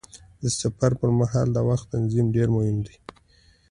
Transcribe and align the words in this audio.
د 0.41 0.43
سفر 0.59 0.91
پر 0.99 1.09
مهال 1.19 1.47
د 1.53 1.57
وخت 1.69 1.85
تنظیم 1.93 2.27
ډېر 2.35 2.47
مهم 2.55 2.77
دی. 2.85 2.95